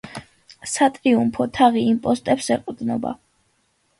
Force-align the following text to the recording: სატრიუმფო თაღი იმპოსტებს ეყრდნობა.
სატრიუმფო 0.71 1.45
თაღი 1.59 1.85
იმპოსტებს 1.91 2.49
ეყრდნობა. 2.57 3.15